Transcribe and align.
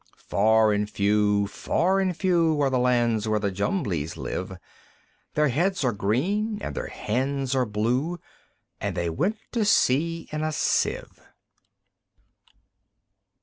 Far 0.31 0.73
and 0.73 0.89
few, 0.89 1.45
far 1.45 1.99
and 1.99 2.17
few, 2.17 2.59
Are 2.59 2.71
the 2.71 2.79
lands 2.79 3.27
where 3.27 3.37
the 3.39 3.51
Jumblies 3.51 4.17
live; 4.17 4.57
Their 5.35 5.49
heads 5.49 5.83
are 5.83 5.91
green, 5.91 6.57
and 6.59 6.73
their 6.73 6.87
hands 6.87 7.53
are 7.53 7.67
blue, 7.67 8.17
And 8.79 8.97
they 8.97 9.11
went 9.11 9.37
to 9.51 9.63
sea 9.63 10.27
in 10.31 10.41
a 10.41 10.51
Sieve. 10.53 11.21